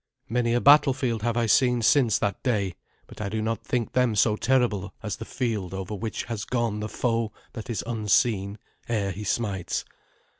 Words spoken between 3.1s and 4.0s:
I do not think